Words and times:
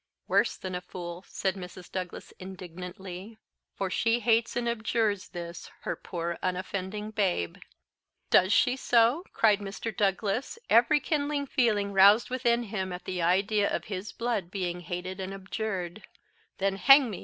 "Worse 0.27 0.57
than 0.57 0.73
a 0.73 0.81
fool," 0.81 1.23
said 1.27 1.53
Mrs. 1.53 1.91
Douglas 1.91 2.33
indignantly, 2.39 3.37
"for 3.75 3.91
she 3.91 4.19
hates 4.19 4.55
and 4.55 4.67
abjures 4.67 5.27
this 5.29 5.69
her 5.81 5.95
poor 5.95 6.39
unoffending 6.41 7.11
babe" 7.11 7.57
"Does 8.31 8.51
she 8.51 8.75
so?" 8.75 9.23
cried 9.31 9.59
Mr. 9.59 9.95
Douglas, 9.95 10.57
every 10.71 10.99
kindling 10.99 11.45
feeling 11.45 11.93
roused 11.93 12.31
within 12.31 12.63
him 12.63 12.91
at 12.91 13.05
the 13.05 13.21
idea 13.21 13.69
of 13.69 13.85
his 13.93 14.11
blood 14.11 14.49
being 14.49 14.79
hated 14.79 15.19
and 15.19 15.35
abjured; 15.35 16.01
"then, 16.57 16.77
hang 16.77 17.11
me! 17.11 17.19